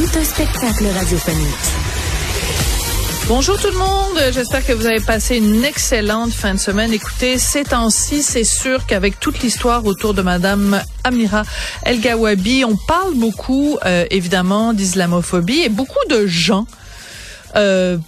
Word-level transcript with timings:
Un 0.00 0.24
spectacle 0.24 0.86
radiophonique. 0.94 1.72
Bonjour 3.26 3.60
tout 3.60 3.66
le 3.66 3.78
monde, 3.78 4.32
j'espère 4.32 4.64
que 4.64 4.72
vous 4.72 4.86
avez 4.86 5.00
passé 5.00 5.38
une 5.38 5.64
excellente 5.64 6.30
fin 6.30 6.54
de 6.54 6.60
semaine. 6.60 6.92
Écoutez, 6.92 7.36
ces 7.36 7.64
temps-ci, 7.64 8.22
c'est 8.22 8.44
sûr 8.44 8.86
qu'avec 8.86 9.18
toute 9.18 9.40
l'histoire 9.40 9.84
autour 9.86 10.14
de 10.14 10.22
Madame 10.22 10.80
Amira 11.02 11.42
El 11.84 12.00
Gawabi, 12.00 12.64
on 12.64 12.76
parle 12.76 13.14
beaucoup 13.14 13.76
euh, 13.86 14.04
évidemment 14.12 14.72
d'islamophobie 14.72 15.62
et 15.62 15.68
beaucoup 15.68 16.06
de 16.08 16.28
gens 16.28 16.68
euh, 17.56 17.98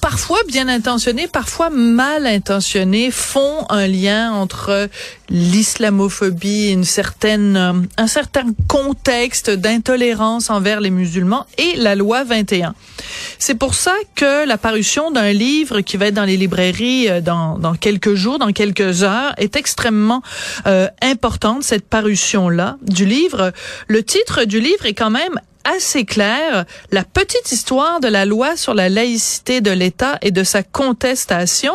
parfois 0.00 0.38
bien 0.48 0.68
intentionnés, 0.68 1.28
parfois 1.28 1.70
mal 1.70 2.26
intentionnés, 2.26 3.10
font 3.10 3.66
un 3.68 3.86
lien 3.86 4.32
entre 4.32 4.88
l'islamophobie, 5.32 6.70
une 6.70 6.84
certaine, 6.84 7.56
euh, 7.56 7.72
un 7.96 8.06
certain 8.06 8.44
contexte 8.68 9.50
d'intolérance 9.50 10.50
envers 10.50 10.80
les 10.80 10.90
musulmans 10.90 11.46
et 11.58 11.76
la 11.76 11.94
loi 11.94 12.22
21. 12.24 12.74
C'est 13.38 13.54
pour 13.54 13.74
ça 13.74 13.94
que 14.14 14.46
la 14.46 14.58
parution 14.58 15.10
d'un 15.10 15.32
livre 15.32 15.80
qui 15.80 15.96
va 15.96 16.06
être 16.06 16.14
dans 16.14 16.24
les 16.24 16.36
librairies 16.36 17.08
euh, 17.08 17.20
dans, 17.20 17.58
dans 17.58 17.74
quelques 17.74 18.14
jours, 18.14 18.38
dans 18.38 18.52
quelques 18.52 19.02
heures, 19.02 19.32
est 19.38 19.56
extrêmement 19.56 20.22
euh, 20.66 20.88
importante, 21.00 21.62
cette 21.62 21.88
parution-là 21.88 22.76
du 22.82 23.06
livre. 23.06 23.52
Le 23.88 24.02
titre 24.02 24.44
du 24.44 24.60
livre 24.60 24.84
est 24.84 24.94
quand 24.94 25.10
même 25.10 25.40
assez 25.64 26.04
clair 26.04 26.64
la 26.90 27.04
petite 27.04 27.52
histoire 27.52 28.00
de 28.00 28.08
la 28.08 28.24
loi 28.24 28.56
sur 28.56 28.74
la 28.74 28.88
laïcité 28.88 29.60
de 29.60 29.70
l'État 29.70 30.18
et 30.22 30.30
de 30.30 30.44
sa 30.44 30.62
contestation. 30.62 31.74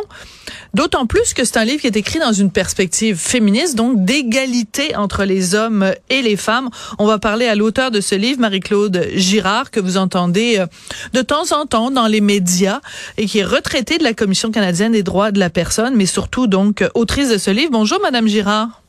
D'autant 0.73 1.05
plus 1.05 1.33
que 1.33 1.43
c'est 1.43 1.57
un 1.57 1.65
livre 1.65 1.81
qui 1.81 1.87
est 1.87 1.95
écrit 1.95 2.19
dans 2.19 2.31
une 2.31 2.51
perspective 2.51 3.17
féministe, 3.17 3.75
donc 3.75 4.05
d'égalité 4.05 4.95
entre 4.95 5.23
les 5.23 5.55
hommes 5.55 5.91
et 6.09 6.21
les 6.21 6.37
femmes. 6.37 6.69
On 6.99 7.05
va 7.05 7.19
parler 7.19 7.47
à 7.47 7.55
l'auteur 7.55 7.91
de 7.91 8.01
ce 8.01 8.15
livre, 8.15 8.39
Marie-Claude 8.39 9.07
Girard, 9.15 9.71
que 9.71 9.79
vous 9.79 9.97
entendez 9.97 10.57
euh, 10.59 10.67
de 11.13 11.21
temps 11.21 11.51
en 11.51 11.65
temps 11.65 11.91
dans 11.91 12.07
les 12.07 12.21
médias 12.21 12.81
et 13.17 13.25
qui 13.25 13.39
est 13.39 13.45
retraitée 13.45 13.97
de 13.97 14.03
la 14.03 14.13
Commission 14.13 14.51
canadienne 14.51 14.91
des 14.91 15.03
droits 15.03 15.31
de 15.31 15.39
la 15.39 15.49
personne, 15.49 15.95
mais 15.95 16.05
surtout 16.05 16.47
donc 16.47 16.83
autrice 16.93 17.29
de 17.29 17.37
ce 17.37 17.51
livre. 17.51 17.71
Bonjour, 17.71 17.99
Madame 18.01 18.27
Girard. 18.27 18.86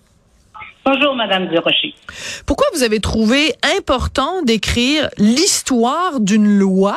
Bonjour, 0.91 1.14
Madame 1.14 1.48
Durocher. 1.48 1.92
Pourquoi 2.47 2.67
vous 2.72 2.83
avez 2.83 2.98
trouvé 2.98 3.53
important 3.77 4.41
d'écrire 4.42 5.11
l'histoire 5.19 6.19
d'une 6.19 6.58
loi? 6.58 6.97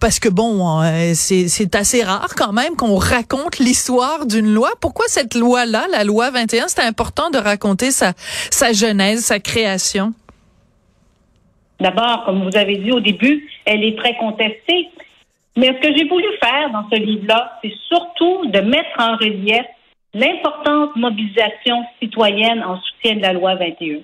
Parce 0.00 0.20
que 0.20 0.28
bon, 0.28 0.80
euh, 0.80 1.10
c'est 1.14 1.74
assez 1.74 2.04
rare 2.04 2.36
quand 2.36 2.52
même 2.52 2.76
qu'on 2.76 2.94
raconte 2.94 3.58
l'histoire 3.58 4.26
d'une 4.26 4.54
loi. 4.54 4.68
Pourquoi 4.80 5.06
cette 5.08 5.34
loi-là, 5.34 5.86
la 5.90 6.04
loi 6.04 6.30
21, 6.30 6.68
c'est 6.68 6.84
important 6.84 7.30
de 7.30 7.38
raconter 7.38 7.90
sa, 7.90 8.12
sa 8.16 8.72
genèse, 8.72 9.24
sa 9.24 9.40
création? 9.40 10.12
D'abord, 11.80 12.22
comme 12.26 12.48
vous 12.48 12.56
avez 12.56 12.76
dit 12.76 12.92
au 12.92 13.00
début, 13.00 13.44
elle 13.64 13.82
est 13.82 13.98
très 13.98 14.16
contestée. 14.18 14.88
Mais 15.56 15.66
ce 15.66 15.88
que 15.88 15.96
j'ai 15.96 16.06
voulu 16.06 16.26
faire 16.40 16.70
dans 16.70 16.88
ce 16.92 16.96
livre-là, 16.96 17.58
c'est 17.60 17.74
surtout 17.88 18.46
de 18.46 18.60
mettre 18.60 19.00
en 19.00 19.16
relief 19.16 19.66
l'importante 20.16 20.96
mobilisation 20.96 21.84
citoyenne 22.00 22.64
en 22.64 22.80
soutien 22.80 23.16
de 23.16 23.22
la 23.22 23.34
loi 23.34 23.54
21. 23.56 23.98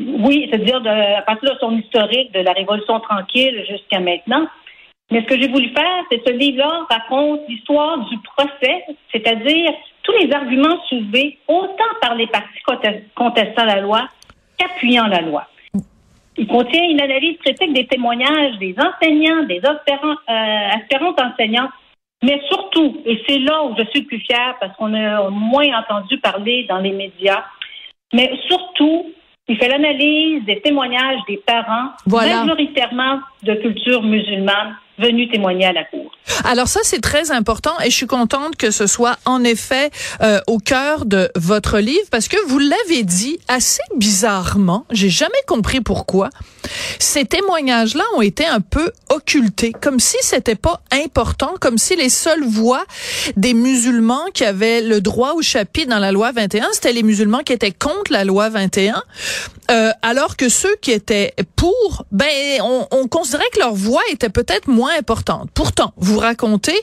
Oui, 0.00 0.48
c'est-à-dire 0.50 0.80
à 1.18 1.22
partir 1.22 1.54
de 1.54 1.58
son 1.58 1.76
historique 1.76 2.32
de 2.32 2.40
la 2.40 2.52
Révolution 2.52 3.00
tranquille 3.00 3.64
jusqu'à 3.68 4.00
maintenant. 4.00 4.46
Mais 5.10 5.20
ce 5.22 5.26
que 5.26 5.40
j'ai 5.40 5.48
voulu 5.48 5.68
faire, 5.70 6.04
c'est 6.10 6.22
ce 6.26 6.32
livre-là 6.32 6.86
raconte 6.88 7.40
l'histoire 7.48 7.98
du 8.08 8.16
procès, 8.18 8.84
c'est-à-dire 9.12 9.70
tous 10.02 10.12
les 10.20 10.32
arguments 10.32 10.80
soulevés 10.88 11.38
autant 11.48 11.92
par 12.00 12.14
les 12.14 12.26
partis 12.28 12.60
contestant 13.14 13.64
la 13.64 13.80
loi 13.80 14.08
qu'appuyant 14.56 15.06
la 15.06 15.20
loi. 15.20 15.46
Il 16.36 16.46
contient 16.46 16.82
une 16.82 17.00
analyse 17.00 17.38
critique 17.38 17.72
des 17.72 17.86
témoignages 17.86 18.58
des 18.58 18.74
enseignants, 18.78 19.44
des 19.44 19.60
aspirants, 19.64 20.16
euh, 20.28 21.22
enseignants 21.22 21.68
mais 22.22 22.40
surtout, 22.48 23.02
et 23.04 23.22
c'est 23.28 23.38
là 23.38 23.64
où 23.64 23.74
je 23.78 23.84
suis 23.90 24.00
le 24.00 24.06
plus 24.06 24.20
fière 24.20 24.56
parce 24.60 24.74
qu'on 24.76 24.94
a 24.94 25.28
moins 25.30 25.78
entendu 25.78 26.18
parler 26.18 26.64
dans 26.68 26.78
les 26.78 26.92
médias, 26.92 27.44
mais 28.12 28.38
surtout, 28.48 29.12
il 29.48 29.58
fait 29.58 29.68
l'analyse 29.68 30.44
des 30.44 30.60
témoignages 30.60 31.20
des 31.28 31.36
parents, 31.38 31.90
majoritairement 32.06 33.20
de 33.44 33.54
culture 33.54 34.02
musulmane, 34.02 34.76
venu 34.98 35.28
témoigner 35.28 35.66
à 35.66 35.72
la 35.72 35.84
Cour. 35.84 36.10
Alors 36.44 36.68
ça, 36.68 36.80
c'est 36.82 37.00
très 37.00 37.30
important 37.30 37.72
et 37.84 37.90
je 37.90 37.96
suis 37.96 38.06
contente 38.06 38.56
que 38.56 38.70
ce 38.70 38.86
soit 38.86 39.18
en 39.24 39.42
effet 39.44 39.90
euh, 40.22 40.40
au 40.46 40.58
cœur 40.58 41.04
de 41.04 41.30
votre 41.36 41.78
livre 41.78 42.06
parce 42.10 42.28
que 42.28 42.36
vous 42.46 42.58
l'avez 42.58 43.02
dit 43.02 43.38
assez 43.48 43.82
bizarrement, 43.96 44.86
j'ai 44.90 45.10
jamais 45.10 45.32
compris 45.46 45.80
pourquoi, 45.80 46.30
ces 46.98 47.24
témoignages-là 47.24 48.04
ont 48.16 48.22
été 48.22 48.46
un 48.46 48.60
peu 48.60 48.90
occultés, 49.10 49.72
comme 49.72 50.00
si 50.00 50.16
c'était 50.22 50.54
pas 50.54 50.80
important, 50.92 51.54
comme 51.60 51.78
si 51.78 51.96
les 51.96 52.08
seules 52.08 52.44
voix 52.44 52.84
des 53.36 53.54
musulmans 53.54 54.24
qui 54.32 54.44
avaient 54.44 54.80
le 54.80 55.00
droit 55.00 55.34
au 55.34 55.42
chapitre 55.42 55.90
dans 55.90 55.98
la 55.98 56.12
loi 56.12 56.32
21, 56.32 56.68
c'était 56.72 56.92
les 56.92 57.02
musulmans 57.02 57.40
qui 57.40 57.52
étaient 57.52 57.72
contre 57.72 58.12
la 58.12 58.24
loi 58.24 58.48
21, 58.48 59.02
euh, 59.70 59.90
alors 60.02 60.36
que 60.36 60.48
ceux 60.48 60.74
qui 60.80 60.92
étaient 60.92 61.34
pour, 61.56 62.04
ben 62.12 62.28
on, 62.62 62.86
on 62.90 63.08
considérait 63.34 63.50
que 63.52 63.58
leur 63.58 63.74
voix 63.74 64.02
était 64.12 64.28
peut-être 64.28 64.68
moins 64.68 64.96
importante. 64.96 65.50
Pourtant, 65.54 65.92
vous 65.96 66.18
racontez 66.18 66.78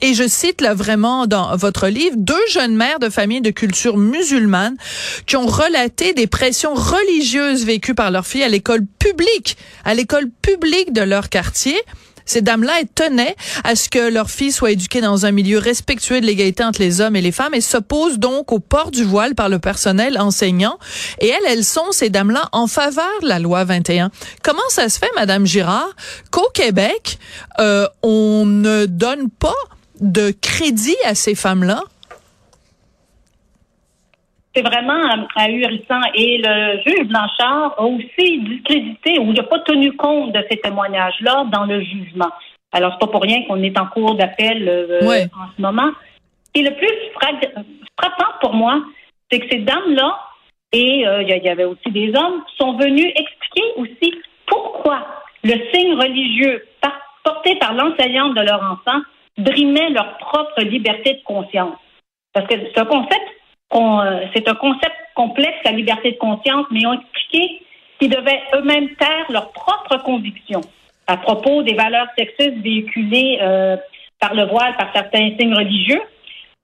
et 0.00 0.14
je 0.14 0.26
cite 0.26 0.60
là 0.60 0.74
vraiment 0.74 1.28
dans 1.28 1.56
votre 1.56 1.86
livre 1.86 2.16
deux 2.18 2.46
jeunes 2.50 2.74
mères 2.74 2.98
de 2.98 3.08
familles 3.08 3.40
de 3.40 3.50
culture 3.50 3.96
musulmane 3.96 4.76
qui 5.26 5.36
ont 5.36 5.46
relaté 5.46 6.12
des 6.12 6.26
pressions 6.26 6.74
religieuses 6.74 7.64
vécues 7.64 7.94
par 7.94 8.10
leurs 8.10 8.26
filles 8.26 8.42
à 8.42 8.48
l'école 8.48 8.84
publique, 8.98 9.56
à 9.84 9.94
l'école 9.94 10.28
publique 10.42 10.92
de 10.92 11.02
leur 11.02 11.28
quartier. 11.28 11.76
Ces 12.24 12.42
dames-là, 12.42 12.72
elles 12.80 12.88
tenaient 12.88 13.36
à 13.64 13.74
ce 13.76 13.88
que 13.88 14.10
leur 14.10 14.30
fille 14.30 14.52
soit 14.52 14.72
éduquée 14.72 15.00
dans 15.00 15.26
un 15.26 15.30
milieu 15.30 15.58
respectueux 15.58 16.20
de 16.20 16.26
l'égalité 16.26 16.64
entre 16.64 16.80
les 16.80 17.00
hommes 17.00 17.16
et 17.16 17.20
les 17.20 17.32
femmes 17.32 17.54
et 17.54 17.60
s'opposent 17.60 18.18
donc 18.18 18.52
au 18.52 18.58
port 18.58 18.90
du 18.90 19.04
voile 19.04 19.34
par 19.34 19.48
le 19.48 19.58
personnel 19.58 20.18
enseignant. 20.18 20.78
Et 21.20 21.28
elles, 21.28 21.46
elles 21.48 21.64
sont, 21.64 21.92
ces 21.92 22.10
dames-là, 22.10 22.48
en 22.52 22.66
faveur 22.66 23.10
de 23.22 23.28
la 23.28 23.38
loi 23.38 23.64
21. 23.64 24.10
Comment 24.42 24.60
ça 24.68 24.88
se 24.88 24.98
fait, 24.98 25.10
Madame 25.14 25.46
Girard, 25.46 25.90
qu'au 26.30 26.48
Québec, 26.54 27.18
euh, 27.58 27.86
on 28.02 28.44
ne 28.46 28.86
donne 28.86 29.30
pas 29.30 29.54
de 30.00 30.32
crédit 30.40 30.96
à 31.04 31.14
ces 31.14 31.34
femmes-là? 31.34 31.82
C'est 34.54 34.62
vraiment 34.62 34.92
euh, 34.92 35.26
ahurissant. 35.36 36.00
Et 36.14 36.38
le 36.38 36.80
juge 36.86 37.06
Blanchard 37.06 37.74
a 37.78 37.84
aussi 37.84 38.40
discrédité 38.40 39.18
ou 39.18 39.32
n'a 39.32 39.42
pas 39.44 39.60
tenu 39.60 39.92
compte 39.96 40.32
de 40.32 40.44
ces 40.50 40.58
témoignages-là 40.58 41.46
dans 41.52 41.64
le 41.64 41.80
jugement. 41.80 42.30
Alors, 42.72 42.92
c'est 42.92 43.06
pas 43.06 43.12
pour 43.12 43.22
rien 43.22 43.44
qu'on 43.44 43.62
est 43.62 43.78
en 43.78 43.86
cours 43.86 44.14
d'appel 44.14 44.68
euh, 44.68 45.26
en 45.34 45.48
ce 45.56 45.62
moment. 45.62 45.90
Et 46.54 46.62
le 46.62 46.74
plus 46.74 46.88
frappant 47.98 48.32
pour 48.40 48.54
moi, 48.54 48.82
c'est 49.30 49.40
que 49.40 49.48
ces 49.50 49.60
dames-là, 49.60 50.18
et 50.72 51.06
euh, 51.06 51.22
il 51.22 51.28
y 51.28 51.48
avait 51.48 51.64
aussi 51.64 51.90
des 51.90 52.08
hommes, 52.14 52.42
sont 52.58 52.76
venus 52.76 53.06
expliquer 53.06 53.64
aussi 53.76 54.14
pourquoi 54.46 55.06
le 55.44 55.54
signe 55.72 55.94
religieux 55.94 56.66
porté 57.24 57.56
par 57.56 57.74
l'enseignante 57.74 58.34
de 58.34 58.40
leur 58.40 58.62
enfant 58.62 59.00
brimait 59.38 59.90
leur 59.90 60.18
propre 60.18 60.62
liberté 60.62 61.14
de 61.14 61.22
conscience. 61.24 61.76
Parce 62.32 62.46
que 62.46 62.54
ce 62.74 62.82
concept, 62.84 63.31
c'est 64.34 64.48
un 64.48 64.54
concept 64.54 64.96
complexe, 65.14 65.58
la 65.64 65.72
liberté 65.72 66.12
de 66.12 66.18
conscience, 66.18 66.66
mais 66.70 66.86
ont 66.86 66.94
expliqué 66.94 67.62
qu'ils 67.98 68.10
devaient 68.10 68.42
eux-mêmes 68.54 68.94
taire 68.96 69.26
leurs 69.30 69.52
propres 69.52 69.98
convictions 70.02 70.62
à 71.06 71.16
propos 71.16 71.62
des 71.62 71.74
valeurs 71.74 72.06
sexistes 72.16 72.62
véhiculées 72.62 73.38
euh, 73.40 73.76
par 74.20 74.34
le 74.34 74.44
voile, 74.44 74.76
par 74.76 74.92
certains 74.94 75.30
signes 75.38 75.54
religieux, 75.54 76.00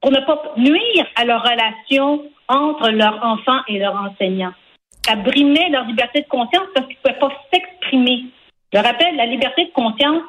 pour 0.00 0.12
ne 0.12 0.20
pas 0.20 0.54
nuire 0.56 1.06
à 1.16 1.24
leur 1.24 1.42
relation 1.42 2.24
entre 2.48 2.90
leurs 2.90 3.22
enfants 3.24 3.60
et 3.68 3.78
leurs 3.78 3.96
enseignants. 3.96 4.52
Ça 5.04 5.16
brimait 5.16 5.68
leur 5.70 5.84
liberté 5.84 6.20
de 6.20 6.28
conscience 6.28 6.66
parce 6.74 6.86
qu'ils 6.86 6.96
ne 7.04 7.08
pouvaient 7.08 7.18
pas 7.18 7.32
s'exprimer. 7.52 8.24
Je 8.72 8.78
rappelle, 8.78 9.16
la 9.16 9.26
liberté 9.26 9.64
de 9.64 9.70
conscience, 9.72 10.22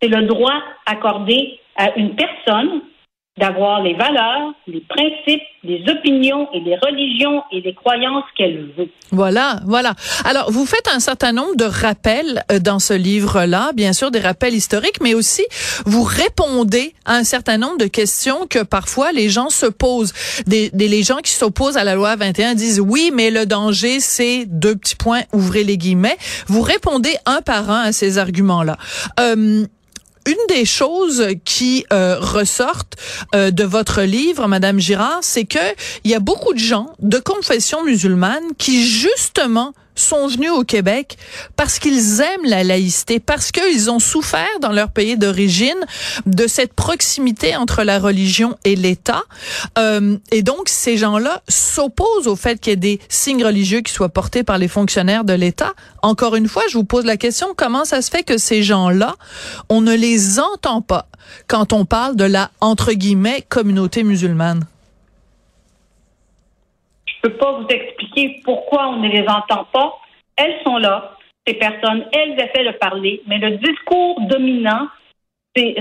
c'est 0.00 0.08
le 0.08 0.22
droit 0.22 0.62
accordé 0.86 1.60
à 1.76 1.94
une 1.96 2.14
personne 2.14 2.82
d'avoir 3.38 3.82
les 3.82 3.94
valeurs, 3.94 4.52
les 4.66 4.80
principes, 4.80 5.42
les 5.62 5.82
opinions 5.88 6.48
et 6.52 6.60
les 6.60 6.76
religions 6.76 7.42
et 7.52 7.60
les 7.60 7.74
croyances 7.74 8.24
qu'elle 8.36 8.70
veut. 8.76 8.88
Voilà, 9.12 9.60
voilà. 9.66 9.94
Alors, 10.24 10.50
vous 10.50 10.66
faites 10.66 10.88
un 10.92 11.00
certain 11.00 11.32
nombre 11.32 11.56
de 11.56 11.64
rappels 11.64 12.42
euh, 12.50 12.58
dans 12.58 12.78
ce 12.78 12.92
livre-là, 12.92 13.70
bien 13.74 13.92
sûr 13.92 14.10
des 14.10 14.20
rappels 14.20 14.54
historiques, 14.54 15.00
mais 15.00 15.14
aussi 15.14 15.44
vous 15.86 16.02
répondez 16.02 16.94
à 17.04 17.14
un 17.14 17.24
certain 17.24 17.56
nombre 17.56 17.78
de 17.78 17.86
questions 17.86 18.46
que 18.48 18.62
parfois 18.62 19.12
les 19.12 19.28
gens 19.28 19.48
se 19.48 19.66
posent. 19.66 20.12
Des, 20.46 20.70
des 20.70 20.88
les 20.88 21.02
gens 21.02 21.18
qui 21.18 21.32
s'opposent 21.32 21.76
à 21.76 21.84
la 21.84 21.94
loi 21.94 22.16
21 22.16 22.54
disent 22.54 22.80
oui, 22.80 23.10
mais 23.14 23.30
le 23.30 23.46
danger, 23.46 24.00
c'est 24.00 24.44
deux 24.46 24.76
petits 24.76 24.96
points, 24.96 25.22
ouvrez 25.32 25.64
les 25.64 25.78
guillemets. 25.78 26.16
Vous 26.46 26.62
répondez 26.62 27.14
un 27.26 27.42
par 27.42 27.70
un 27.70 27.82
à 27.82 27.92
ces 27.92 28.18
arguments-là. 28.18 28.76
Euh, 29.18 29.64
une 30.26 30.46
des 30.48 30.64
choses 30.64 31.26
qui 31.44 31.86
euh, 31.92 32.18
ressortent 32.20 32.96
euh, 33.34 33.50
de 33.50 33.64
votre 33.64 34.02
livre, 34.02 34.46
Madame 34.46 34.78
Girard, 34.78 35.20
c'est 35.22 35.44
que 35.44 35.58
il 36.04 36.10
y 36.10 36.14
a 36.14 36.20
beaucoup 36.20 36.52
de 36.52 36.58
gens 36.58 36.94
de 37.00 37.18
confession 37.18 37.84
musulmane 37.84 38.54
qui 38.58 38.86
justement 38.86 39.72
sont 40.00 40.26
venus 40.26 40.50
au 40.50 40.64
Québec 40.64 41.16
parce 41.56 41.78
qu'ils 41.78 42.20
aiment 42.20 42.44
la 42.44 42.64
laïcité, 42.64 43.20
parce 43.20 43.52
qu'ils 43.52 43.90
ont 43.90 43.98
souffert 43.98 44.58
dans 44.60 44.72
leur 44.72 44.90
pays 44.90 45.16
d'origine 45.16 45.68
de 46.26 46.46
cette 46.46 46.72
proximité 46.72 47.56
entre 47.56 47.82
la 47.82 47.98
religion 47.98 48.56
et 48.64 48.76
l'État. 48.76 49.22
Euh, 49.78 50.16
et 50.30 50.42
donc, 50.42 50.68
ces 50.68 50.96
gens-là 50.96 51.42
s'opposent 51.48 52.26
au 52.26 52.36
fait 52.36 52.60
qu'il 52.60 52.70
y 52.70 52.74
ait 52.74 52.76
des 52.76 53.00
signes 53.08 53.44
religieux 53.44 53.80
qui 53.80 53.92
soient 53.92 54.08
portés 54.08 54.42
par 54.42 54.58
les 54.58 54.68
fonctionnaires 54.68 55.24
de 55.24 55.32
l'État. 55.32 55.72
Encore 56.02 56.36
une 56.36 56.48
fois, 56.48 56.62
je 56.68 56.74
vous 56.74 56.84
pose 56.84 57.04
la 57.04 57.16
question, 57.16 57.48
comment 57.56 57.84
ça 57.84 58.02
se 58.02 58.10
fait 58.10 58.22
que 58.22 58.38
ces 58.38 58.62
gens-là, 58.62 59.14
on 59.68 59.80
ne 59.80 59.94
les 59.94 60.38
entend 60.40 60.80
pas 60.82 61.06
quand 61.46 61.72
on 61.72 61.84
parle 61.84 62.16
de 62.16 62.24
la, 62.24 62.50
entre 62.60 62.92
guillemets, 62.92 63.44
communauté 63.48 64.02
musulmane? 64.02 64.64
Je 67.22 67.28
peux 67.28 67.36
pas 67.36 67.52
vous 67.52 67.66
expliquer 67.68 68.40
pourquoi 68.44 68.88
on 68.88 68.96
ne 68.96 69.08
les 69.08 69.26
entend 69.28 69.64
pas. 69.72 69.98
Elles 70.36 70.56
sont 70.64 70.78
là, 70.78 71.16
ces 71.46 71.54
personnes, 71.54 72.06
elles 72.12 72.32
essaient 72.32 72.64
de 72.64 72.76
parler, 72.78 73.22
mais 73.26 73.38
le 73.38 73.58
discours 73.58 74.20
dominant, 74.22 74.88
c'est, 75.56 75.74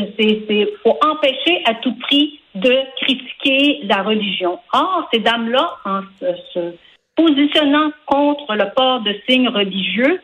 faut 0.83 0.97
empêcher 1.01 1.61
à 1.65 1.75
tout 1.75 1.95
prix 1.99 2.39
de 2.55 2.75
critiquer 3.01 3.81
la 3.83 4.01
religion. 4.01 4.59
Or, 4.73 5.07
ces 5.13 5.19
dames-là, 5.19 5.77
en 5.85 6.01
se, 6.19 6.73
positionnant 7.15 7.91
contre 8.05 8.55
le 8.55 8.73
port 8.75 9.01
de 9.01 9.15
signes 9.27 9.49
religieux, 9.49 10.21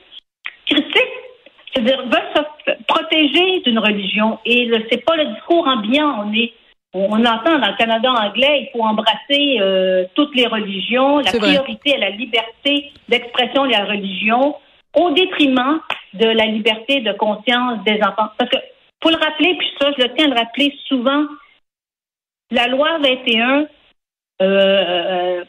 critiquent, 0.65 1.21
c'est-à-dire 1.73 2.03
veulent 2.03 2.33
se 2.35 2.71
protéger 2.88 3.59
d'une 3.61 3.79
religion. 3.79 4.39
Et 4.45 4.71
c'est 4.89 5.06
pas 5.06 5.15
le 5.15 5.25
discours 5.25 5.68
ambiant. 5.68 6.25
On 6.25 6.33
est 6.33 6.53
on 6.95 7.25
entend 7.25 7.59
dans 7.59 7.68
le 7.68 7.77
Canada 7.77 8.09
anglais, 8.09 8.62
il 8.62 8.69
faut 8.71 8.83
embrasser 8.83 9.57
euh, 9.59 10.06
toutes 10.15 10.33
les 10.33 10.47
religions, 10.47 11.19
la 11.19 11.31
priorité 11.31 11.95
à 11.95 11.97
la 11.97 12.09
liberté 12.12 12.92
d'expression 13.09 13.65
de 13.65 13.71
la 13.71 13.83
religion, 13.83 14.56
au 14.95 15.12
détriment 15.12 15.81
de 16.13 16.25
la 16.25 16.45
liberté 16.45 17.01
de 17.01 17.12
conscience 17.13 17.83
des 17.83 18.01
enfants. 18.01 18.30
Parce 18.38 18.50
que, 18.50 18.57
pour 19.01 19.12
le 19.12 19.18
rappeler, 19.18 19.56
puis 19.57 19.68
ça, 19.80 19.92
je 19.97 20.03
le 20.03 20.13
tiens 20.15 20.31
à 20.31 20.33
le 20.33 20.39
rappeler 20.39 20.74
souvent, 20.88 21.25
la 22.51 22.68
loi 22.68 22.97
21, 23.00 23.68
euh, 24.42 24.45
euh, 24.45 25.44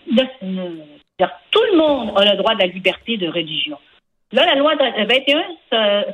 tout 1.51 1.63
le 1.71 1.77
monde 1.77 2.19
a 2.19 2.25
le 2.25 2.37
droit 2.37 2.55
de 2.55 2.61
la 2.61 2.67
liberté 2.67 3.17
de 3.17 3.29
religion. 3.29 3.79
Là, 4.33 4.45
la 4.47 4.57
loi 4.57 4.75
21 4.75 5.45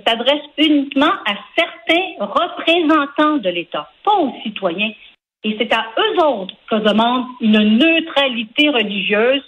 s'adresse 0.06 0.42
uniquement 0.58 1.12
à 1.26 1.34
certains 1.56 2.04
représentants 2.20 3.38
de 3.38 3.48
l'État, 3.48 3.90
pas 4.04 4.12
aux 4.12 4.34
citoyens. 4.42 4.92
Et 5.44 5.56
c'est 5.58 5.72
à 5.72 5.84
eux 5.98 6.24
autres 6.24 6.54
que 6.70 6.76
demande 6.76 7.24
une 7.40 7.78
neutralité 7.78 8.68
religieuse 8.68 9.42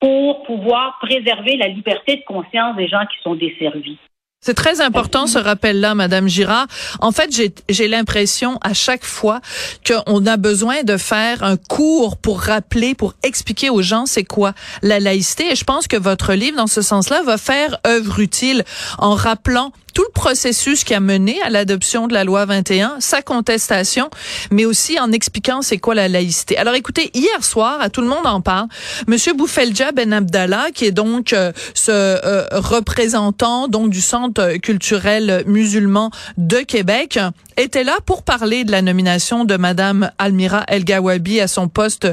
pour 0.00 0.42
pouvoir 0.44 0.98
préserver 1.00 1.56
la 1.56 1.68
liberté 1.68 2.16
de 2.16 2.22
conscience 2.24 2.76
des 2.76 2.88
gens 2.88 3.04
qui 3.06 3.22
sont 3.22 3.34
desservis. 3.34 3.98
C'est 4.42 4.54
très 4.54 4.80
important 4.80 5.26
ce 5.26 5.38
rappel-là, 5.38 5.94
Madame 5.94 6.26
Girard. 6.26 6.66
En 7.00 7.12
fait, 7.12 7.30
j'ai 7.68 7.88
l'impression 7.88 8.56
à 8.62 8.72
chaque 8.72 9.04
fois 9.04 9.42
qu'on 9.86 10.24
a 10.24 10.38
besoin 10.38 10.82
de 10.82 10.96
faire 10.96 11.42
un 11.42 11.58
cours 11.58 12.16
pour 12.16 12.40
rappeler, 12.40 12.94
pour 12.94 13.12
expliquer 13.22 13.68
aux 13.68 13.82
gens 13.82 14.06
c'est 14.06 14.24
quoi 14.24 14.54
la 14.80 14.98
laïcité. 14.98 15.52
Et 15.52 15.56
je 15.56 15.64
pense 15.64 15.86
que 15.88 15.98
votre 15.98 16.32
livre, 16.32 16.56
dans 16.56 16.68
ce 16.68 16.80
sens-là, 16.80 17.22
va 17.22 17.36
faire 17.36 17.76
œuvre 17.86 18.20
utile 18.20 18.64
en 18.98 19.14
rappelant 19.14 19.72
tout 19.92 20.02
le 20.02 20.12
processus 20.12 20.84
qui 20.84 20.94
a 20.94 21.00
mené 21.00 21.40
à 21.42 21.50
l'adoption 21.50 22.06
de 22.06 22.14
la 22.14 22.24
loi 22.24 22.44
21, 22.44 22.96
sa 23.00 23.22
contestation, 23.22 24.10
mais 24.50 24.64
aussi 24.64 24.98
en 24.98 25.12
expliquant 25.12 25.62
c'est 25.62 25.78
quoi 25.78 25.94
la 25.94 26.08
laïcité. 26.08 26.56
Alors 26.56 26.74
écoutez, 26.74 27.10
hier 27.14 27.44
soir, 27.44 27.80
à 27.80 27.90
tout 27.90 28.00
le 28.00 28.08
monde 28.08 28.26
en 28.26 28.40
parle, 28.40 28.68
Monsieur 29.06 29.32
Boufelja 29.32 29.92
Ben 29.92 30.12
Abdallah, 30.12 30.68
qui 30.74 30.84
est 30.84 30.92
donc 30.92 31.32
euh, 31.32 31.52
ce 31.74 31.90
euh, 31.90 32.46
représentant 32.52 33.68
donc 33.68 33.90
du 33.90 34.00
Centre 34.00 34.56
culturel 34.58 35.44
musulman 35.46 36.10
de 36.36 36.58
Québec, 36.58 37.18
était 37.56 37.84
là 37.84 37.98
pour 38.04 38.22
parler 38.22 38.64
de 38.64 38.72
la 38.72 38.82
nomination 38.82 39.44
de 39.44 39.56
Madame 39.56 40.10
Almira 40.18 40.64
El 40.68 40.84
Gawabi 40.84 41.40
à 41.40 41.48
son 41.48 41.68
poste 41.68 42.06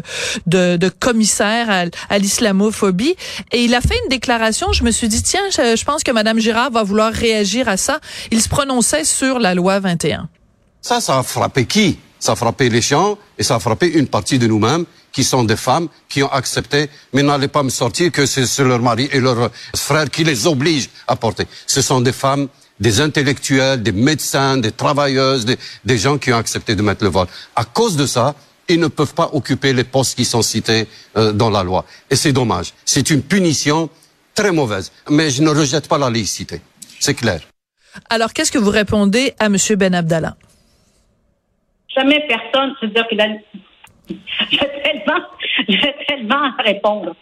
de, 0.45 0.77
de 0.77 0.89
commissaire 0.89 1.69
à, 2.09 2.17
l'islamophobie. 2.17 3.15
Et 3.51 3.63
il 3.63 3.73
a 3.73 3.81
fait 3.81 3.95
une 4.03 4.09
déclaration. 4.09 4.71
Je 4.73 4.83
me 4.83 4.91
suis 4.91 5.07
dit, 5.07 5.23
tiens, 5.23 5.41
je, 5.51 5.75
je 5.75 5.85
pense 5.85 6.03
que 6.03 6.11
Madame 6.11 6.39
Girard 6.39 6.71
va 6.71 6.83
vouloir 6.83 7.11
réagir 7.13 7.66
à 7.67 7.77
ça. 7.77 7.99
Il 8.31 8.41
se 8.41 8.49
prononçait 8.49 9.03
sur 9.03 9.39
la 9.39 9.53
loi 9.53 9.79
21. 9.79 10.29
Ça, 10.81 11.01
ça 11.01 11.19
a 11.19 11.23
frappé 11.23 11.65
qui? 11.65 11.99
Ça 12.19 12.31
a 12.31 12.35
frappé 12.35 12.69
les 12.69 12.81
gens 12.81 13.17
et 13.37 13.43
ça 13.43 13.55
a 13.55 13.59
frappé 13.59 13.87
une 13.87 14.07
partie 14.07 14.39
de 14.39 14.47
nous-mêmes 14.47 14.85
qui 15.11 15.23
sont 15.23 15.43
des 15.43 15.55
femmes 15.55 15.87
qui 16.09 16.23
ont 16.23 16.31
accepté, 16.31 16.89
mais 17.13 17.23
n'allez 17.23 17.47
pas 17.47 17.63
me 17.63 17.69
sortir 17.69 18.11
que 18.11 18.25
c'est 18.25 18.63
leur 18.63 18.81
mari 18.81 19.09
et 19.11 19.19
leur 19.19 19.49
frère 19.75 20.09
qui 20.09 20.23
les 20.23 20.47
obligent 20.47 20.89
à 21.07 21.15
porter. 21.15 21.45
Ce 21.65 21.81
sont 21.81 22.01
des 22.01 22.11
femmes 22.11 22.47
des 22.79 23.01
intellectuels, 23.01 23.81
des 23.81 23.91
médecins, 23.91 24.57
des 24.57 24.71
travailleuses, 24.71 25.45
des, 25.83 25.97
gens 25.97 26.17
qui 26.17 26.31
ont 26.31 26.37
accepté 26.37 26.75
de 26.75 26.81
mettre 26.81 27.03
le 27.03 27.09
voile. 27.09 27.27
À 27.55 27.65
cause 27.65 27.95
de 27.97 28.05
ça, 28.05 28.35
ils 28.69 28.79
ne 28.79 28.87
peuvent 28.87 29.13
pas 29.13 29.29
occuper 29.33 29.73
les 29.73 29.83
postes 29.83 30.15
qui 30.15 30.25
sont 30.25 30.41
cités 30.41 30.87
euh, 31.15 31.31
dans 31.31 31.49
la 31.49 31.63
loi. 31.63 31.85
Et 32.09 32.15
c'est 32.15 32.33
dommage. 32.33 32.73
C'est 32.85 33.09
une 33.09 33.21
punition 33.21 33.89
très 34.35 34.51
mauvaise. 34.51 34.91
Mais 35.09 35.29
je 35.31 35.41
ne 35.41 35.49
rejette 35.49 35.87
pas 35.87 35.97
la 35.97 36.09
laïcité. 36.09 36.61
C'est 36.99 37.13
clair. 37.13 37.41
Alors, 38.09 38.33
qu'est-ce 38.33 38.51
que 38.51 38.57
vous 38.57 38.71
répondez 38.71 39.33
à 39.39 39.45
M. 39.45 39.55
Ben 39.77 39.95
Abdallah? 39.95 40.35
Jamais 41.95 42.25
personne, 42.27 42.75
c'est-à-dire 42.79 43.07
qu'il 43.07 43.21
a... 43.21 43.27
J'ai 44.49 44.57
tellement, 44.83 45.21
tellement 46.07 46.43
à 46.57 46.61
répondre. 46.63 47.15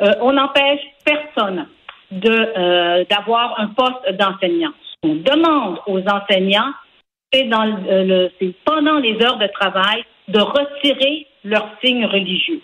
Euh, 0.00 0.14
on 0.20 0.32
n'empêche 0.32 0.80
personne 1.04 1.66
de 2.10 2.30
euh, 2.30 3.04
d'avoir 3.08 3.58
un 3.60 3.68
poste 3.68 4.16
d'enseignant 4.18 4.72
on 5.02 5.16
demande 5.16 5.78
aux 5.86 6.00
enseignants, 6.00 6.72
c'est 7.32 7.44
le, 7.44 8.28
pendant 8.64 8.98
les 8.98 9.20
heures 9.22 9.38
de 9.38 9.48
travail, 9.48 10.04
de 10.28 10.40
retirer 10.40 11.26
leurs 11.44 11.68
signes 11.82 12.06
religieux. 12.06 12.60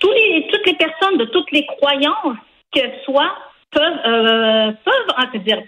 Tous 0.00 0.10
les, 0.10 0.48
toutes 0.50 0.66
les 0.66 0.74
personnes 0.74 1.18
de 1.18 1.26
toutes 1.26 1.50
les 1.52 1.64
croyances 1.66 2.36
qu'elles 2.72 2.98
soient 3.04 3.32
peuvent, 3.70 4.00
euh, 4.06 4.72
peuvent 4.84 5.42
dire, 5.44 5.62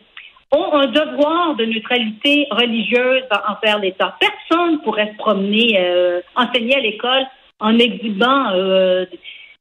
ont 0.53 0.73
un 0.75 0.87
devoir 0.87 1.57
de 1.57 1.65
neutralité 1.65 2.47
religieuse 2.51 3.23
envers 3.49 3.79
l'État. 3.79 4.17
Personne 4.21 4.81
pourrait 4.83 5.13
se 5.13 5.17
promener, 5.17 5.79
euh, 5.79 6.21
enseigner 6.37 6.77
à 6.77 6.81
l'école 6.81 7.27
en 7.59 7.79
exhibant 7.79 8.51
euh, 8.53 9.07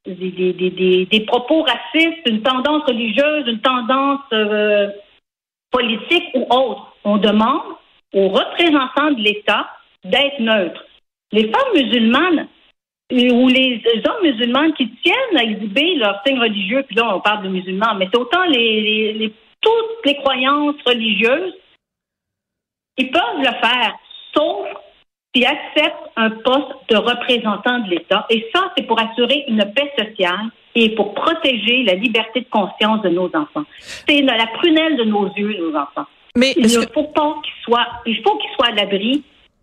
des, 0.06 1.24
propos 1.26 1.62
racistes, 1.62 2.26
une 2.26 2.42
tendance 2.42 2.84
religieuse, 2.84 3.46
une 3.46 3.60
tendance 3.60 4.20
euh, 4.32 4.88
politique 5.70 6.28
ou 6.34 6.46
autre. 6.50 6.94
On 7.04 7.16
demande 7.16 7.62
aux 8.12 8.28
représentants 8.28 9.12
de 9.12 9.22
l'État 9.22 9.68
d'être 10.04 10.40
neutres. 10.40 10.84
Les 11.32 11.50
femmes 11.50 11.74
musulmanes 11.74 12.48
ou 13.10 13.48
les 13.48 13.82
hommes 14.08 14.22
musulmans 14.22 14.72
qui 14.72 14.90
tiennent 15.02 15.36
à 15.36 15.42
exhiber 15.44 15.94
leurs 15.96 16.22
signes 16.26 16.40
religieux, 16.40 16.82
puis 16.86 16.96
là 16.96 17.14
on 17.14 17.20
parle 17.20 17.44
de 17.44 17.48
musulmans, 17.48 17.94
mais 17.98 18.08
c'est 18.12 18.18
autant 18.18 18.44
les, 18.44 19.32
toutes 19.62 20.04
les 20.04 20.16
croyances 20.16 20.76
religieuses, 20.84 21.54
ils 22.98 23.10
peuvent 23.10 23.38
le 23.38 23.44
faire, 23.44 23.94
sauf 24.36 24.66
s'ils 25.34 25.46
acceptent 25.46 26.10
un 26.16 26.30
poste 26.30 26.90
de 26.90 26.96
représentant 26.96 27.78
de 27.80 27.90
l'État. 27.90 28.26
Et 28.28 28.50
ça, 28.54 28.70
c'est 28.76 28.82
pour 28.82 29.00
assurer 29.00 29.44
une 29.48 29.64
paix 29.74 29.90
sociale 29.98 30.50
et 30.74 30.90
pour 30.94 31.14
protéger 31.14 31.84
la 31.84 31.94
liberté 31.94 32.40
de 32.40 32.48
conscience 32.50 33.02
de 33.02 33.08
nos 33.08 33.30
enfants. 33.34 33.64
C'est 33.78 34.20
la 34.20 34.46
prunelle 34.46 34.96
de 34.96 35.04
nos 35.04 35.32
yeux, 35.34 35.56
nos 35.58 35.76
enfants. 35.76 36.06
Mais 36.36 36.52
il 36.56 36.62
ne 36.62 36.86
faut 36.92 37.04
pas 37.04 37.36
qu'ils 37.42 37.62
soient, 37.62 37.88
il 38.06 38.22
faut 38.22 38.36
qu'ils 38.36 38.50
soient 38.56 38.68
à 38.68 38.72
l'abri 38.72 39.22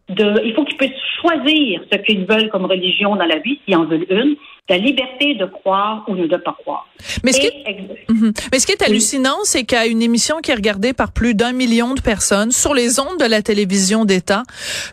de, 0.09 0.41
il 0.43 0.53
faut 0.53 0.63
qu'ils 0.65 0.77
puissent 0.77 0.91
choisir 1.21 1.81
ce 1.91 1.97
qu'ils 1.99 2.25
veulent 2.25 2.49
comme 2.49 2.65
religion 2.65 3.15
dans 3.15 3.25
la 3.25 3.39
vie, 3.39 3.59
s'ils 3.65 3.75
en 3.75 3.85
veulent 3.85 4.07
une, 4.09 4.35
la 4.69 4.77
liberté 4.77 5.33
de 5.35 5.45
croire 5.45 6.05
ou 6.07 6.15
de 6.15 6.23
ne 6.23 6.37
pas 6.37 6.55
croire. 6.59 6.87
Mais 7.23 7.31
ce, 7.31 7.39
qui 7.39 7.47
est, 7.47 7.87
mhm. 8.09 8.33
Mais 8.51 8.59
ce 8.59 8.67
qui 8.67 8.73
est 8.73 8.83
hallucinant, 8.83 9.37
c'est 9.43 9.63
qu'à 9.63 9.87
une 9.87 10.01
émission 10.01 10.37
qui 10.41 10.51
est 10.51 10.55
regardée 10.55 10.93
par 10.93 11.11
plus 11.11 11.33
d'un 11.33 11.53
million 11.53 11.95
de 11.95 12.01
personnes 12.01 12.51
sur 12.51 12.73
les 12.73 12.99
ondes 12.99 13.19
de 13.19 13.25
la 13.25 13.41
télévision 13.41 14.05
d'État, 14.05 14.43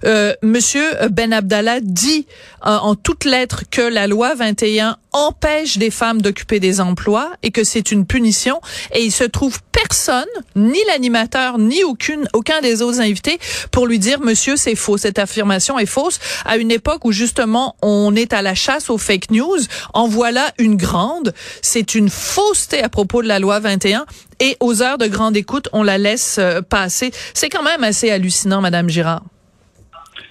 euh, 0.05 0.33
Monsieur 0.43 0.85
Ben 1.11 1.33
Abdallah 1.33 1.81
dit 1.81 2.27
euh, 2.65 2.77
en 2.79 2.95
toutes 2.95 3.25
lettres 3.25 3.65
que 3.71 3.83
la 3.83 4.07
loi 4.07 4.35
21 4.35 4.97
empêche 5.13 5.79
des 5.79 5.91
femmes 5.91 6.21
d'occuper 6.21 6.61
des 6.61 6.81
emplois 6.81 7.33
et 7.43 7.51
que 7.51 7.65
c'est 7.65 7.91
une 7.91 8.07
punition. 8.07 8.61
Et 8.95 9.03
il 9.03 9.13
se 9.13 9.25
trouve 9.25 9.61
personne, 9.73 10.25
ni 10.55 10.79
l'animateur, 10.89 11.59
ni 11.59 11.85
aucune, 11.85 12.29
aucun 12.35 12.61
des 12.61 12.83
autres 12.83 13.01
invités, 13.01 13.39
pour 13.71 13.87
lui 13.87 13.99
dire, 13.99 14.21
Monsieur, 14.21 14.57
c'est 14.57 14.75
faux. 14.75 14.97
Cette 14.97 15.19
affirmation 15.19 15.79
est 15.79 15.87
fausse. 15.87 16.19
À 16.45 16.57
une 16.57 16.71
époque 16.71 17.05
où 17.05 17.13
justement 17.13 17.77
on 17.83 18.15
est 18.15 18.33
à 18.33 18.43
la 18.43 18.55
chasse 18.55 18.91
aux 18.91 18.99
fake 18.99 19.31
news, 19.31 19.59
en 19.95 20.09
voilà 20.09 20.51
une 20.59 20.77
grande. 20.77 21.33
C'est 21.63 21.95
une 21.95 22.09
fausseté 22.09 22.83
à 22.83 22.89
propos 22.89 23.23
de 23.23 23.29
la 23.29 23.39
loi 23.39 23.61
21 23.61 24.05
et 24.41 24.57
aux 24.61 24.83
heures 24.83 24.99
de 24.99 25.07
grande 25.07 25.37
écoute, 25.37 25.69
on 25.73 25.83
la 25.83 25.99
laisse 25.99 26.39
euh, 26.39 26.61
passer. 26.61 27.11
C'est 27.35 27.49
quand 27.49 27.63
même 27.63 27.85
assez 27.85 28.11
hallucinant, 28.11 28.61
Madame 28.61 28.89
Girard. 28.89 29.23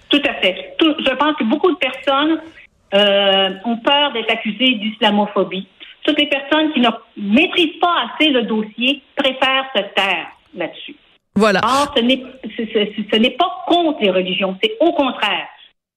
Tout 0.10 0.22
à 0.28 0.34
fait. 0.36 0.76
je 0.80 1.16
pense 1.16 1.36
que 1.38 1.44
beaucoup 1.44 1.72
de 1.72 1.78
personnes 1.78 2.40
euh, 2.94 3.50
ont 3.66 3.78
peur 3.78 4.14
d'être 4.14 4.32
accusées 4.32 4.76
d'islamophobie. 4.76 5.68
Toutes 6.04 6.20
les 6.20 6.28
personnes 6.28 6.72
qui 6.74 6.80
ne 6.80 6.90
maîtrisent 7.18 7.80
pas 7.82 8.06
assez 8.06 8.30
le 8.30 8.44
dossier 8.44 9.02
préfèrent 9.16 9.66
se 9.76 9.82
taire 9.96 10.28
là-dessus. 10.56 10.96
Voilà. 11.36 11.60
Or, 11.64 11.94
ce 11.96 12.02
n'est 13.18 13.32
pas 13.32 13.64
contre 13.68 14.02
les 14.02 14.12
religions, 14.12 14.56
c'est 14.64 14.78
au 14.80 14.94
contraire. 14.94 15.48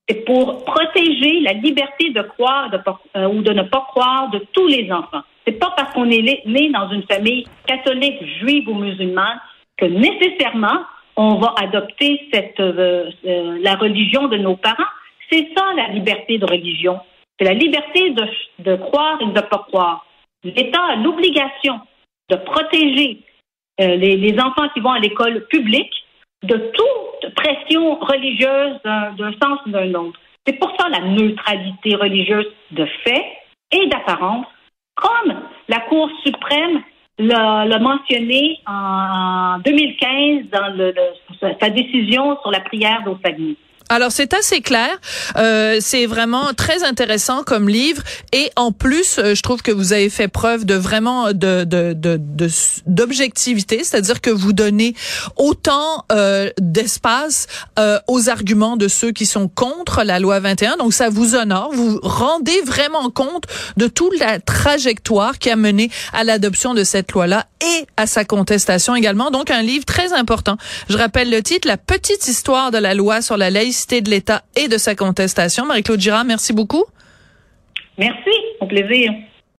C'est 0.08 0.24
pour 0.24 0.64
protéger 0.64 1.40
la 1.40 1.52
liberté 1.52 2.10
de 2.10 2.22
croire 2.22 2.70
euh, 3.16 3.28
ou 3.28 3.42
de 3.42 3.52
ne 3.52 3.62
pas 3.62 3.84
croire 3.88 4.30
de 4.30 4.38
tous 4.52 4.66
les 4.66 4.90
enfants. 4.90 5.20
C'est 5.46 5.58
pas 5.58 5.74
parce 5.76 5.92
qu'on 5.92 6.10
est 6.10 6.46
né 6.46 6.70
dans 6.70 6.88
une 6.90 7.02
famille 7.02 7.46
catholique, 7.66 8.18
juive 8.40 8.68
ou 8.68 8.74
musulmane 8.74 9.38
que 9.76 9.84
nécessairement 9.84 10.80
on 11.16 11.34
va 11.34 11.54
adopter 11.58 12.28
euh, 12.34 13.10
euh, 13.26 13.58
la 13.60 13.74
religion 13.74 14.28
de 14.28 14.38
nos 14.38 14.56
parents. 14.56 14.92
C'est 15.30 15.48
ça 15.54 15.64
la 15.76 15.88
liberté 15.88 16.38
de 16.38 16.46
religion. 16.46 17.00
C'est 17.38 17.44
la 17.44 17.54
liberté 17.54 18.10
de, 18.10 18.76
croire 18.76 19.18
et 19.20 19.26
de 19.26 19.30
ne 19.30 19.40
pas 19.40 19.66
croire. 19.68 20.06
L'État 20.42 20.82
a 20.90 20.96
l'obligation 20.96 21.80
de 22.30 22.36
protéger 22.36 23.18
les 23.78 24.36
enfants 24.40 24.68
qui 24.74 24.80
vont 24.80 24.90
à 24.90 24.98
l'école 24.98 25.46
publique 25.46 25.92
de 26.42 26.56
toute 26.56 27.34
pression 27.34 27.96
religieuse 27.96 28.78
d'un 28.84 29.32
sens 29.42 29.58
ou 29.66 29.70
d'un 29.70 29.92
autre. 29.94 30.18
C'est 30.46 30.58
pour 30.58 30.70
ça 30.78 30.88
la 30.88 31.00
neutralité 31.00 31.94
religieuse 31.96 32.46
de 32.70 32.86
fait 33.04 33.24
et 33.72 33.86
d'apparence, 33.88 34.46
comme 34.94 35.34
la 35.68 35.80
Cour 35.80 36.10
suprême 36.24 36.82
l'a 37.18 37.78
mentionné 37.78 38.60
en 38.66 39.58
2015 39.64 40.46
dans 40.50 41.56
sa 41.60 41.70
décision 41.70 42.38
sur 42.40 42.50
la 42.50 42.60
prière 42.60 43.02
d'Ossagny. 43.04 43.56
Alors 43.90 44.12
c'est 44.12 44.34
assez 44.34 44.60
clair, 44.60 44.90
euh, 45.36 45.78
c'est 45.80 46.04
vraiment 46.04 46.52
très 46.54 46.84
intéressant 46.84 47.42
comme 47.42 47.68
livre. 47.68 48.02
Et 48.32 48.50
en 48.56 48.70
plus 48.70 49.18
euh, 49.18 49.34
je 49.34 49.42
trouve 49.42 49.62
que 49.62 49.72
vous 49.72 49.94
avez 49.94 50.10
fait 50.10 50.28
preuve 50.28 50.66
de 50.66 50.74
vraiment 50.74 51.32
de 51.32 51.64
d'objectivité, 52.86 53.82
c'est-à-dire 53.84 54.20
que 54.20 54.30
vous 54.30 54.52
donnez 54.52 54.94
autant 55.36 56.04
euh, 56.12 56.50
d'espace 56.60 57.46
euh, 57.78 57.98
aux 58.08 58.28
arguments 58.28 58.76
de 58.76 58.88
ceux 58.88 59.12
qui 59.12 59.24
sont 59.24 59.48
contre 59.48 60.02
la 60.02 60.18
loi 60.18 60.38
21, 60.40 60.76
donc 60.76 60.92
ça 60.92 61.08
vous 61.08 61.34
honore, 61.34 61.70
vous 61.72 61.98
rendez 62.02 62.60
vraiment 62.66 63.10
compte 63.10 63.44
de 63.76 63.86
toute 63.86 64.18
la 64.18 64.38
trajectoire 64.38 65.38
qui 65.38 65.50
a 65.50 65.56
mené 65.56 65.90
à 66.12 66.24
l'adoption 66.24 66.74
de 66.74 66.84
cette 66.84 67.12
loi-là 67.12 67.46
et 67.62 67.86
à 67.96 68.06
sa 68.06 68.24
contestation 68.24 68.94
également. 68.94 69.30
Donc 69.30 69.50
un 69.50 69.62
livre 69.62 69.84
très 69.84 70.12
important. 70.12 70.56
Je 70.88 70.96
rappelle 70.96 71.30
le 71.30 71.42
titre, 71.42 71.66
La 71.66 71.76
petite 71.76 72.28
histoire 72.28 72.70
de 72.70 72.78
la 72.78 72.94
loi 72.94 73.22
sur 73.22 73.36
la 73.36 73.50
laïcité 73.50 73.77
de 73.86 74.10
l'État 74.10 74.42
et 74.56 74.68
de 74.68 74.78
sa 74.78 74.94
contestation. 74.94 75.66
Marie-Claude 75.66 76.00
Girard, 76.00 76.24
merci 76.24 76.52
beaucoup. 76.52 76.84
Merci, 77.96 78.30
au 78.60 78.66
plaisir. 78.66 79.12